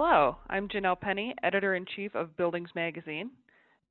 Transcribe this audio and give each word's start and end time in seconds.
Hello, 0.00 0.36
I'm 0.48 0.68
Janelle 0.68 1.00
Penny, 1.00 1.34
editor 1.42 1.74
in 1.74 1.84
chief 1.96 2.14
of 2.14 2.36
Buildings 2.36 2.70
Magazine. 2.76 3.32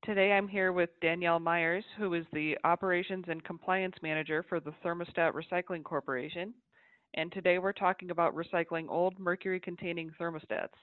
Today 0.06 0.32
I'm 0.32 0.48
here 0.48 0.72
with 0.72 0.88
Danielle 1.02 1.38
Myers, 1.38 1.84
who 1.98 2.14
is 2.14 2.24
the 2.32 2.56
Operations 2.64 3.26
and 3.28 3.44
Compliance 3.44 3.94
Manager 4.02 4.42
for 4.48 4.58
the 4.58 4.72
Thermostat 4.82 5.32
Recycling 5.34 5.84
Corporation. 5.84 6.54
And 7.12 7.30
today 7.30 7.58
we're 7.58 7.74
talking 7.74 8.10
about 8.10 8.34
recycling 8.34 8.88
old 8.88 9.18
mercury 9.18 9.60
containing 9.60 10.10
thermostats. 10.18 10.78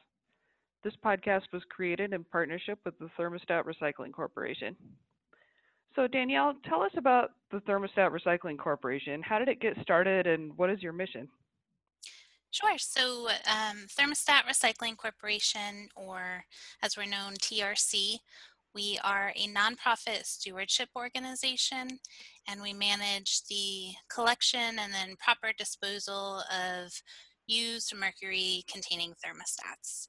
This 0.83 0.93
podcast 1.03 1.51
was 1.51 1.63
created 1.75 2.13
in 2.13 2.23
partnership 2.25 2.77
with 2.85 2.93
the 2.99 3.09
Thermostat 3.17 3.63
Recycling 3.63 4.13
Corporation. 4.13 4.75
So, 5.95 6.05
Danielle, 6.05 6.53
tell 6.69 6.83
us 6.83 6.93
about 6.97 7.31
the 7.51 7.61
Thermostat 7.61 8.15
Recycling 8.15 8.59
Corporation. 8.59 9.23
How 9.23 9.39
did 9.39 9.47
it 9.47 9.59
get 9.59 9.73
started 9.81 10.27
and 10.27 10.55
what 10.55 10.69
is 10.69 10.83
your 10.83 10.93
mission? 10.93 11.27
Sure. 12.55 12.77
So, 12.77 13.27
um, 13.51 13.85
Thermostat 13.99 14.45
Recycling 14.49 14.95
Corporation, 14.95 15.89
or 15.93 16.45
as 16.81 16.95
we're 16.95 17.03
known, 17.03 17.33
TRC, 17.33 18.19
we 18.73 18.97
are 19.03 19.33
a 19.35 19.49
nonprofit 19.49 20.25
stewardship 20.25 20.87
organization 20.95 21.99
and 22.47 22.61
we 22.61 22.71
manage 22.71 23.41
the 23.49 23.87
collection 24.09 24.79
and 24.79 24.93
then 24.93 25.17
proper 25.17 25.51
disposal 25.57 26.43
of 26.49 26.93
used 27.45 27.93
mercury 27.93 28.63
containing 28.71 29.11
thermostats. 29.11 30.07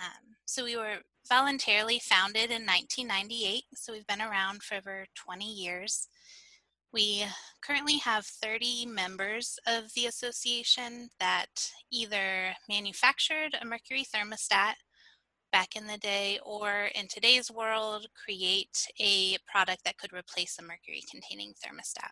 Um, 0.00 0.34
so 0.44 0.64
we 0.64 0.76
were 0.76 0.96
voluntarily 1.28 2.00
founded 2.00 2.50
in 2.50 2.66
1998, 2.66 3.62
so 3.74 3.92
we've 3.92 4.06
been 4.08 4.20
around 4.20 4.64
for 4.64 4.74
over 4.74 5.06
20 5.14 5.44
years. 5.44 6.08
We 6.92 7.24
currently 7.62 7.98
have 7.98 8.24
30 8.24 8.86
members 8.86 9.58
of 9.66 9.92
the 9.94 10.06
association 10.06 11.10
that 11.20 11.70
either 11.90 12.54
manufactured 12.68 13.56
a 13.60 13.64
mercury 13.64 14.04
thermostat 14.04 14.74
back 15.52 15.76
in 15.76 15.86
the 15.86 15.98
day 15.98 16.38
or 16.44 16.90
in 16.94 17.08
today's 17.08 17.50
world 17.50 18.06
create 18.24 18.86
a 19.00 19.36
product 19.46 19.84
that 19.84 19.98
could 19.98 20.12
replace 20.12 20.58
a 20.58 20.62
mercury 20.62 21.02
containing 21.10 21.54
thermostat. 21.54 22.10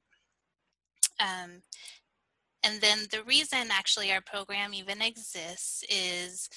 Um, 1.20 1.62
and 2.64 2.80
then 2.80 3.06
the 3.10 3.22
reason 3.24 3.68
actually 3.70 4.10
our 4.10 4.22
program 4.22 4.72
even 4.74 5.02
exists 5.02 5.84
is 5.88 6.48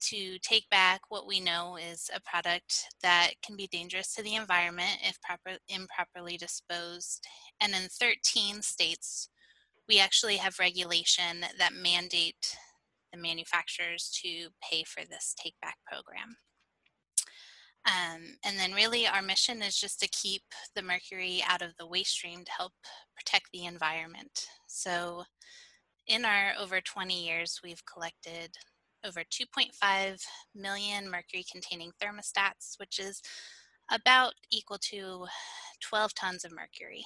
to 0.00 0.38
take 0.40 0.68
back 0.70 1.00
what 1.08 1.26
we 1.26 1.40
know 1.40 1.76
is 1.76 2.10
a 2.14 2.20
product 2.20 2.84
that 3.02 3.32
can 3.44 3.56
be 3.56 3.66
dangerous 3.66 4.14
to 4.14 4.22
the 4.22 4.34
environment 4.34 4.98
if 5.02 5.20
proper, 5.20 5.58
improperly 5.68 6.36
disposed. 6.36 7.24
And 7.60 7.72
in 7.74 7.88
13 7.88 8.62
states, 8.62 9.28
we 9.88 10.00
actually 10.00 10.36
have 10.36 10.58
regulation 10.58 11.44
that 11.58 11.72
mandate 11.72 12.56
the 13.12 13.18
manufacturers 13.18 14.10
to 14.22 14.48
pay 14.62 14.84
for 14.84 15.04
this 15.04 15.34
take 15.42 15.54
back 15.62 15.76
program. 15.86 16.36
Um, 17.86 18.36
and 18.44 18.58
then 18.58 18.72
really 18.72 19.06
our 19.06 19.22
mission 19.22 19.62
is 19.62 19.76
just 19.76 20.00
to 20.00 20.08
keep 20.08 20.42
the 20.74 20.82
mercury 20.82 21.42
out 21.48 21.62
of 21.62 21.76
the 21.78 21.86
waste 21.86 22.12
stream 22.12 22.44
to 22.44 22.52
help 22.52 22.72
protect 23.16 23.46
the 23.52 23.64
environment. 23.64 24.46
So 24.66 25.22
in 26.08 26.24
our 26.24 26.52
over 26.58 26.80
20 26.80 27.24
years, 27.24 27.60
we've 27.62 27.84
collected 27.86 28.50
over 29.06 29.20
2.5 29.20 30.22
million 30.54 31.10
mercury 31.10 31.44
containing 31.50 31.92
thermostats, 32.02 32.78
which 32.78 32.98
is 32.98 33.22
about 33.90 34.32
equal 34.50 34.78
to 34.78 35.26
12 35.80 36.14
tons 36.14 36.44
of 36.44 36.52
mercury. 36.52 37.04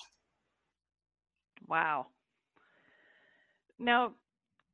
Wow. 1.68 2.06
Now, 3.78 4.12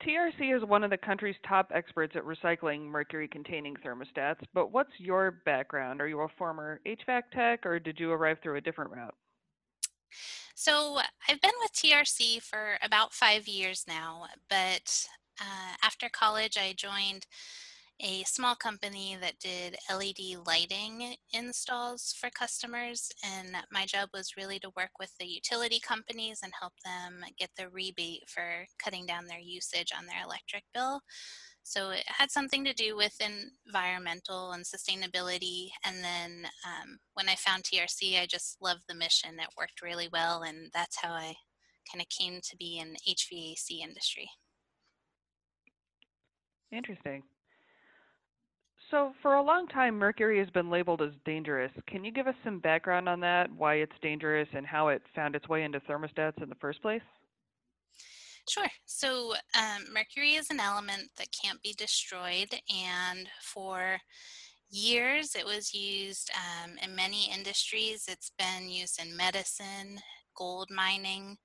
TRC 0.03 0.55
is 0.57 0.65
one 0.65 0.85
of 0.85 0.91
the 0.91 0.97
country's 0.97 1.37
top 1.47 1.71
experts 1.75 2.17
at 2.17 2.25
recycling 2.25 2.83
mercury 2.83 3.29
containing 3.29 3.77
thermostats, 3.77 4.41
but 4.53 4.71
what's 4.71 4.91
your 4.99 5.43
background? 5.45 6.01
Are 6.01 6.09
you 6.09 6.21
a 6.21 6.29
former 6.37 6.81
HVAC 6.87 7.23
tech 7.33 7.65
or 7.65 7.79
did 7.79 7.99
you 7.99 8.13
arrive 8.13 8.39
through 8.43 8.57
a 8.57 8.61
different 8.61 8.91
route? 8.91 9.15
So, 10.55 10.99
I've 11.29 11.41
been 11.41 11.51
with 11.61 11.73
TRC 11.73 12.43
for 12.43 12.79
about 12.83 13.13
five 13.13 13.47
years 13.47 13.85
now, 13.87 14.27
but 14.49 15.07
uh, 15.41 15.75
after 15.83 16.09
college, 16.09 16.57
I 16.59 16.75
joined 16.77 17.27
a 18.01 18.23
small 18.25 18.55
company 18.55 19.17
that 19.21 19.39
did 19.39 19.77
LED 19.91 20.47
lighting 20.47 21.15
installs 21.33 22.15
for 22.19 22.29
customers. 22.31 23.11
And 23.25 23.57
my 23.73 23.87
job 23.87 24.11
was 24.13 24.37
really 24.37 24.59
to 24.61 24.73
work 24.77 24.91
with 25.01 25.17
the 25.19 25.27
utility 25.27 25.81
companies 25.81 26.41
and 26.43 26.53
help 26.61 26.75
them 26.85 27.25
get 27.39 27.51
the 27.57 27.71
rebate 27.71 28.25
for 28.29 28.67
cutting 28.83 29.07
down 29.07 29.27
their 29.27 29.39
usage 29.39 29.93
on 29.97 30.07
their 30.07 30.23
electric 30.25 30.65
bill. 30.75 31.01
So 31.63 31.91
it 31.91 32.05
had 32.07 32.31
something 32.31 32.65
to 32.65 32.73
do 32.73 32.97
with 32.97 33.19
environmental 33.67 34.53
and 34.53 34.65
sustainability. 34.65 35.71
And 35.85 36.05
then 36.05 36.47
um, 36.65 36.99
when 37.15 37.29
I 37.29 37.35
found 37.35 37.65
TRC, 37.65 38.21
I 38.23 38.27
just 38.27 38.59
loved 38.61 38.85
the 38.89 38.95
mission. 38.95 39.41
It 39.41 39.49
worked 39.59 39.83
really 39.83 40.09
well. 40.13 40.43
And 40.43 40.71
that's 40.73 41.01
how 41.01 41.13
I 41.13 41.35
kind 41.91 42.01
of 42.01 42.09
came 42.09 42.41
to 42.41 42.57
be 42.57 42.79
in 42.79 42.95
HVAC 43.09 43.81
industry. 43.83 44.29
Interesting. 46.77 47.23
So, 48.91 49.13
for 49.23 49.35
a 49.35 49.43
long 49.43 49.67
time, 49.67 49.97
mercury 49.97 50.39
has 50.39 50.51
been 50.51 50.71
labeled 50.71 51.03
as 51.03 51.13
dangerous. 51.25 51.73
Can 51.89 52.05
you 52.05 52.13
give 52.13 52.27
us 52.27 52.35
some 52.45 52.61
background 52.61 53.09
on 53.09 53.19
that, 53.21 53.51
why 53.51 53.77
it's 53.77 53.93
dangerous, 54.01 54.49
and 54.55 54.67
how 54.67 54.89
it 54.89 55.03
found 55.15 55.35
its 55.35 55.49
way 55.49 55.65
into 55.65 55.81
thermostats 55.81 56.41
in 56.43 56.49
the 56.49 56.55
first 56.57 56.81
place? 56.83 57.03
Sure. 58.49 58.69
So, 58.85 59.35
um, 59.59 59.87
mercury 59.93 60.35
is 60.35 60.51
an 60.51 60.61
element 60.61 61.11
that 61.17 61.29
can't 61.33 61.61
be 61.63 61.75
destroyed, 61.77 62.55
and 62.73 63.29
for 63.43 63.99
years 64.69 65.35
it 65.35 65.47
was 65.47 65.75
used 65.75 66.31
um, 66.35 66.73
in 66.83 66.95
many 66.95 67.33
industries. 67.33 68.05
It's 68.09 68.31
been 68.39 68.69
used 68.69 69.01
in 69.03 69.17
medicine, 69.17 69.99
gold 70.37 70.69
mining, 70.71 71.39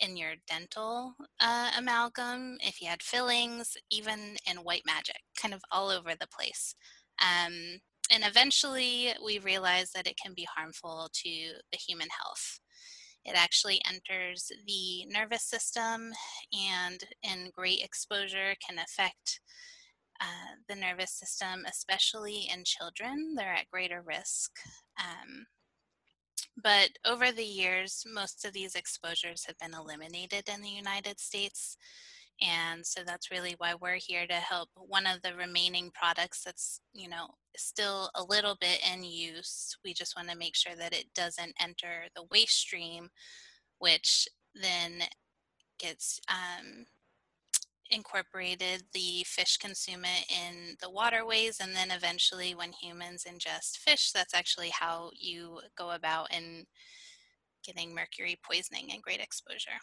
in 0.00 0.16
your 0.16 0.34
dental 0.48 1.14
uh, 1.40 1.70
amalgam, 1.78 2.58
if 2.60 2.80
you 2.80 2.88
had 2.88 3.02
fillings, 3.02 3.76
even 3.90 4.36
in 4.50 4.58
white 4.58 4.82
magic, 4.86 5.20
kind 5.40 5.54
of 5.54 5.62
all 5.70 5.90
over 5.90 6.10
the 6.10 6.28
place. 6.28 6.74
Um, 7.20 7.80
and 8.10 8.22
eventually, 8.24 9.12
we 9.24 9.38
realized 9.38 9.94
that 9.94 10.06
it 10.06 10.18
can 10.22 10.34
be 10.34 10.46
harmful 10.54 11.08
to 11.12 11.30
the 11.72 11.78
human 11.78 12.08
health. 12.22 12.60
It 13.24 13.34
actually 13.34 13.80
enters 13.88 14.52
the 14.66 15.04
nervous 15.06 15.42
system 15.42 16.12
and, 16.52 17.00
in 17.22 17.50
great 17.52 17.80
exposure, 17.82 18.54
can 18.66 18.78
affect 18.78 19.40
uh, 20.20 20.54
the 20.68 20.76
nervous 20.76 21.12
system, 21.12 21.64
especially 21.68 22.48
in 22.52 22.62
children. 22.64 23.34
They're 23.36 23.54
at 23.54 23.70
greater 23.70 24.02
risk. 24.06 24.52
Um, 24.98 25.46
but 26.62 26.90
over 27.04 27.32
the 27.32 27.44
years, 27.44 28.04
most 28.12 28.44
of 28.44 28.52
these 28.52 28.74
exposures 28.74 29.44
have 29.46 29.58
been 29.58 29.74
eliminated 29.74 30.48
in 30.52 30.62
the 30.62 30.68
United 30.68 31.20
States. 31.20 31.76
And 32.42 32.84
so 32.84 33.00
that's 33.04 33.30
really 33.30 33.54
why 33.58 33.74
we're 33.80 33.94
here 33.94 34.26
to 34.26 34.34
help 34.34 34.68
one 34.74 35.06
of 35.06 35.22
the 35.22 35.34
remaining 35.34 35.90
products 35.94 36.42
that's, 36.44 36.80
you 36.92 37.08
know, 37.08 37.28
still 37.56 38.10
a 38.14 38.22
little 38.22 38.56
bit 38.60 38.80
in 38.92 39.02
use. 39.04 39.76
We 39.84 39.94
just 39.94 40.16
want 40.16 40.28
to 40.28 40.36
make 40.36 40.54
sure 40.54 40.76
that 40.76 40.92
it 40.92 41.06
doesn't 41.14 41.54
enter 41.60 42.04
the 42.14 42.24
waste 42.30 42.58
stream, 42.58 43.08
which 43.78 44.28
then 44.54 45.02
gets 45.78 46.20
um, 46.28 46.84
incorporated 47.90 48.82
the 48.92 49.24
fish 49.24 49.56
consume 49.56 50.04
it 50.04 50.24
in 50.30 50.76
the 50.80 50.90
waterways 50.90 51.60
and 51.60 51.74
then 51.74 51.90
eventually 51.90 52.54
when 52.54 52.72
humans 52.72 53.24
ingest 53.28 53.78
fish 53.78 54.12
that's 54.12 54.34
actually 54.34 54.70
how 54.70 55.10
you 55.14 55.60
go 55.76 55.92
about 55.92 56.32
in 56.32 56.64
getting 57.64 57.94
mercury 57.94 58.38
poisoning 58.48 58.88
and 58.92 59.02
great 59.02 59.20
exposure. 59.20 59.78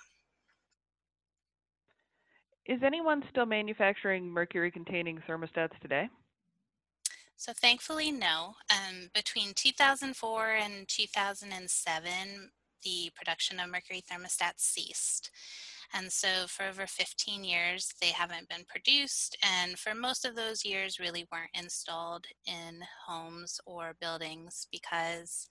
Is 2.65 2.81
anyone 2.83 3.23
still 3.29 3.45
manufacturing 3.45 4.29
mercury 4.29 4.71
containing 4.71 5.19
thermostats 5.27 5.77
today? 5.81 6.07
So 7.35 7.51
thankfully 7.51 8.09
no. 8.11 8.53
Um, 8.71 9.09
between 9.13 9.53
2004 9.53 10.49
and 10.51 10.87
2007 10.87 12.51
the 12.83 13.11
production 13.15 13.59
of 13.59 13.69
mercury 13.69 14.03
thermostats 14.11 14.59
ceased 14.59 15.31
and 15.93 16.11
so 16.11 16.47
for 16.47 16.63
over 16.65 16.87
15 16.87 17.43
years, 17.43 17.93
they 18.01 18.07
haven't 18.07 18.49
been 18.49 18.65
produced. 18.67 19.37
And 19.43 19.77
for 19.77 19.93
most 19.93 20.25
of 20.25 20.35
those 20.35 20.65
years, 20.65 20.99
really 20.99 21.27
weren't 21.31 21.51
installed 21.53 22.25
in 22.45 22.81
homes 23.07 23.59
or 23.65 23.95
buildings 23.99 24.67
because 24.71 25.47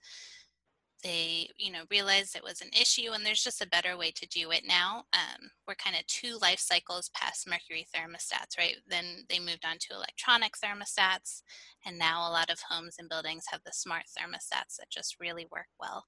they 1.03 1.49
you 1.57 1.71
know 1.71 1.83
realized 1.91 2.35
it 2.35 2.43
was 2.43 2.61
an 2.61 2.69
issue 2.79 3.11
and 3.13 3.25
there's 3.25 3.43
just 3.43 3.61
a 3.61 3.67
better 3.67 3.97
way 3.97 4.11
to 4.11 4.27
do 4.27 4.51
it 4.51 4.63
now 4.67 5.03
um, 5.13 5.49
we're 5.67 5.75
kind 5.75 5.95
of 5.95 6.05
two 6.07 6.37
life 6.41 6.59
cycles 6.59 7.09
past 7.13 7.47
mercury 7.47 7.85
thermostats 7.95 8.57
right? 8.57 8.75
Then 8.87 9.25
they 9.29 9.39
moved 9.39 9.65
on 9.65 9.77
to 9.79 9.93
electronic 9.93 10.53
thermostats 10.53 11.41
and 11.85 11.97
now 11.97 12.27
a 12.27 12.31
lot 12.31 12.49
of 12.49 12.59
homes 12.69 12.95
and 12.99 13.09
buildings 13.09 13.45
have 13.51 13.61
the 13.65 13.71
smart 13.73 14.03
thermostats 14.17 14.77
that 14.77 14.89
just 14.89 15.19
really 15.19 15.47
work 15.51 15.67
well. 15.79 16.05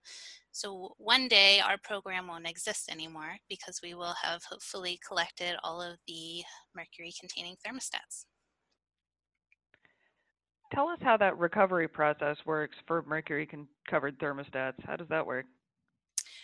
So 0.51 0.93
one 0.97 1.27
day 1.27 1.59
our 1.59 1.77
program 1.83 2.27
won't 2.27 2.49
exist 2.49 2.89
anymore 2.89 3.37
because 3.49 3.81
we 3.83 3.93
will 3.93 4.15
have 4.21 4.43
hopefully 4.43 4.99
collected 5.05 5.55
all 5.63 5.81
of 5.81 5.97
the 6.07 6.43
mercury 6.75 7.13
containing 7.19 7.55
thermostats 7.55 8.25
tell 10.75 10.89
us 10.89 10.99
how 11.01 11.15
that 11.17 11.37
recovery 11.37 11.87
process 11.87 12.37
works 12.45 12.75
for 12.85 13.03
mercury 13.07 13.47
covered 13.89 14.19
thermostats. 14.19 14.73
How 14.85 14.97
does 14.97 15.07
that 15.07 15.25
work? 15.25 15.45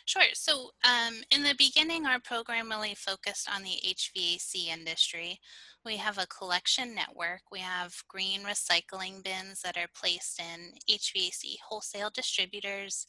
Sure. 0.05 0.23
So 0.33 0.71
um, 0.83 1.15
in 1.31 1.43
the 1.43 1.53
beginning, 1.57 2.05
our 2.05 2.19
program 2.19 2.69
really 2.69 2.95
focused 2.95 3.47
on 3.53 3.61
the 3.61 3.77
HVAC 3.85 4.67
industry. 4.67 5.39
We 5.85 5.97
have 5.97 6.17
a 6.17 6.27
collection 6.27 6.95
network. 6.95 7.41
We 7.51 7.59
have 7.59 7.93
green 8.07 8.41
recycling 8.41 9.23
bins 9.23 9.61
that 9.63 9.77
are 9.77 9.89
placed 9.95 10.39
in 10.39 10.71
HVAC 10.89 11.57
wholesale 11.67 12.09
distributors, 12.13 13.05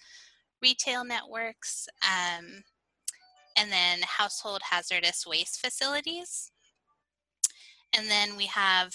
retail 0.60 1.04
networks, 1.04 1.88
um, 2.02 2.62
and 3.56 3.70
then 3.70 4.00
household 4.02 4.60
hazardous 4.70 5.26
waste 5.26 5.60
facilities. 5.60 6.50
And 7.94 8.08
then 8.08 8.36
we 8.36 8.46
have 8.46 8.92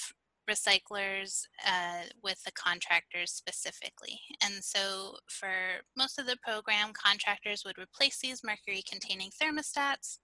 recyclers 0.49 1.41
uh, 1.65 2.03
with 2.23 2.41
the 2.43 2.51
contractors 2.51 3.31
specifically. 3.31 4.19
And 4.43 4.63
so 4.63 5.15
for 5.29 5.81
most 5.95 6.19
of 6.19 6.25
the 6.25 6.37
program, 6.43 6.91
contractors 6.93 7.63
would 7.65 7.77
replace 7.77 8.19
these 8.19 8.43
mercury 8.43 8.83
containing 8.89 9.31
thermostats. 9.41 10.19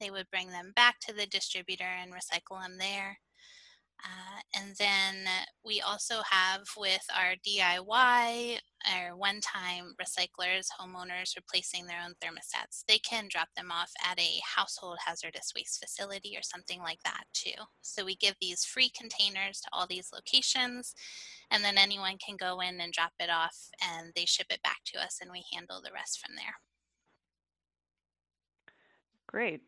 They 0.00 0.10
would 0.10 0.30
bring 0.30 0.50
them 0.50 0.72
back 0.76 0.96
to 1.00 1.12
the 1.12 1.26
distributor 1.26 1.84
and 1.84 2.12
recycle 2.12 2.60
them 2.62 2.76
there. 2.78 3.18
Then 4.78 5.26
we 5.64 5.80
also 5.80 6.22
have 6.28 6.62
with 6.76 7.04
our 7.14 7.34
DIY 7.46 8.58
or 8.86 9.16
one-time 9.16 9.94
recyclers, 10.00 10.66
homeowners 10.80 11.36
replacing 11.36 11.86
their 11.86 12.00
own 12.04 12.14
thermostats, 12.22 12.84
they 12.86 12.98
can 12.98 13.28
drop 13.28 13.48
them 13.56 13.70
off 13.72 13.90
at 14.04 14.20
a 14.20 14.40
household 14.44 14.98
hazardous 15.04 15.52
waste 15.56 15.80
facility 15.82 16.36
or 16.36 16.42
something 16.42 16.80
like 16.80 17.02
that 17.04 17.24
too. 17.32 17.62
So 17.82 18.04
we 18.04 18.16
give 18.16 18.34
these 18.40 18.64
free 18.64 18.90
containers 18.96 19.60
to 19.60 19.68
all 19.72 19.86
these 19.88 20.10
locations 20.12 20.94
and 21.50 21.64
then 21.64 21.78
anyone 21.78 22.16
can 22.24 22.36
go 22.36 22.60
in 22.60 22.80
and 22.80 22.92
drop 22.92 23.12
it 23.18 23.30
off 23.30 23.56
and 23.82 24.12
they 24.14 24.24
ship 24.24 24.46
it 24.50 24.62
back 24.62 24.78
to 24.86 25.00
us 25.02 25.18
and 25.20 25.30
we 25.30 25.44
handle 25.52 25.80
the 25.82 25.92
rest 25.92 26.20
from 26.24 26.36
there. 26.36 26.54
Great. 29.26 29.62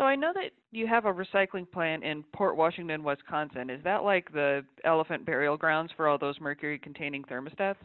So 0.00 0.06
I 0.06 0.16
know 0.16 0.32
that 0.32 0.52
you 0.70 0.86
have 0.86 1.04
a 1.04 1.12
recycling 1.12 1.70
plant 1.70 2.04
in 2.04 2.22
Port 2.32 2.56
Washington, 2.56 3.04
Wisconsin. 3.04 3.68
Is 3.68 3.84
that 3.84 4.02
like 4.02 4.32
the 4.32 4.64
elephant 4.82 5.26
burial 5.26 5.58
grounds 5.58 5.92
for 5.94 6.08
all 6.08 6.16
those 6.16 6.40
mercury 6.40 6.78
containing 6.78 7.22
thermostats? 7.24 7.76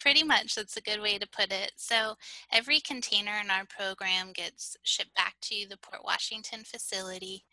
Pretty 0.00 0.22
much, 0.22 0.54
that's 0.54 0.78
a 0.78 0.80
good 0.80 1.02
way 1.02 1.18
to 1.18 1.28
put 1.28 1.52
it. 1.52 1.72
So 1.76 2.14
every 2.50 2.80
container 2.80 3.32
in 3.44 3.50
our 3.50 3.66
program 3.66 4.32
gets 4.32 4.74
shipped 4.82 5.14
back 5.14 5.34
to 5.42 5.66
the 5.68 5.76
Port 5.76 6.02
Washington 6.02 6.64
facility, 6.64 7.44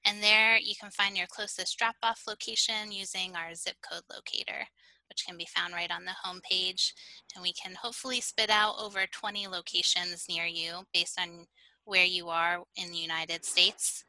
And 0.05 0.23
there 0.23 0.57
you 0.59 0.75
can 0.81 0.91
find 0.91 1.17
your 1.17 1.27
closest 1.27 1.77
drop 1.79 1.97
off 2.03 2.23
location 2.29 2.93
using 2.93 3.35
our 3.35 3.55
zip 3.55 3.77
code 3.89 4.05
locator, 4.13 4.67
which 5.09 5.25
can 5.27 5.37
be 5.37 5.49
found 5.55 5.75
right 5.75 5.91
on 5.91 6.05
the 6.05 6.15
home 6.23 6.41
page. 6.49 6.95
And 7.35 7.43
we 7.43 7.53
can 7.53 7.75
hopefully 7.75 8.21
spit 8.21 8.51
out 8.51 8.77
over 8.81 9.05
20 9.11 9.49
locations 9.49 10.27
near 10.29 10.47
you 10.47 10.85
based 10.93 11.19
on 11.19 11.47
where 11.91 12.05
you 12.05 12.29
are 12.29 12.63
in 12.77 12.91
the 12.91 12.99
United 12.99 13.45
States. 13.45 14.05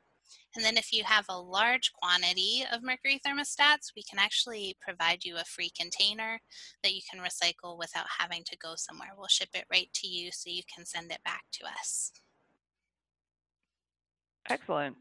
And 0.56 0.64
then 0.64 0.78
if 0.78 0.94
you 0.94 1.04
have 1.04 1.26
a 1.30 1.40
large 1.40 1.92
quantity 1.94 2.64
of 2.72 2.84
mercury 2.84 3.20
thermostats, 3.26 3.92
we 3.96 4.04
can 4.04 4.20
actually 4.20 4.76
provide 4.80 5.24
you 5.24 5.38
a 5.38 5.46
free 5.46 5.72
container 5.76 6.40
that 6.84 6.94
you 6.94 7.02
can 7.10 7.22
recycle 7.22 7.80
without 7.80 8.06
having 8.20 8.44
to 8.46 8.58
go 8.58 8.74
somewhere. 8.76 9.10
We'll 9.18 9.28
ship 9.28 9.50
it 9.56 9.66
right 9.72 9.90
to 9.96 10.08
you 10.08 10.30
so 10.32 10.50
you 10.50 10.62
can 10.74 10.86
send 10.86 11.12
it 11.12 11.24
back 11.24 11.44
to 11.54 11.66
us. 11.66 12.12
Excellent. 14.50 14.98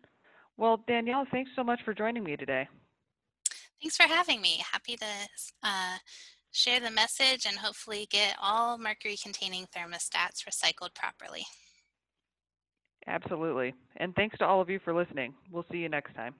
Well, 0.56 0.82
Danielle, 0.86 1.26
thanks 1.30 1.50
so 1.56 1.64
much 1.64 1.80
for 1.84 1.94
joining 1.94 2.24
me 2.24 2.36
today. 2.36 2.68
Thanks 3.82 3.96
for 3.96 4.04
having 4.04 4.40
me. 4.40 4.62
Happy 4.72 4.96
to 4.96 5.06
uh, 5.62 5.96
share 6.52 6.80
the 6.80 6.90
message 6.90 7.44
and 7.46 7.58
hopefully 7.58 8.06
get 8.10 8.36
all 8.40 8.78
mercury 8.78 9.16
containing 9.20 9.66
thermostats 9.76 10.44
recycled 10.48 10.94
properly. 10.94 11.44
Absolutely. 13.06 13.74
And 13.96 14.14
thanks 14.14 14.38
to 14.38 14.46
all 14.46 14.60
of 14.60 14.70
you 14.70 14.78
for 14.84 14.94
listening. 14.94 15.34
We'll 15.50 15.66
see 15.70 15.78
you 15.78 15.88
next 15.88 16.14
time. 16.14 16.34